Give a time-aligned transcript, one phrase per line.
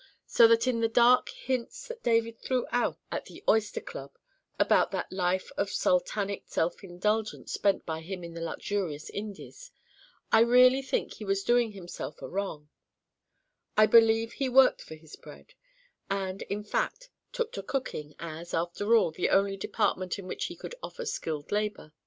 [0.25, 4.17] So that in the dark hints that David threw out at the Oyster Club
[4.59, 9.71] about that life of Sultanic self indulgence spent by him in the luxurious Indies,
[10.31, 12.69] I really think he was doing himself a wrong;
[13.77, 15.53] I believe he worked for his bread,
[16.09, 20.55] and, in fact, took to cooking as, after all, the only department in which he
[20.55, 21.93] could offer skilled labour.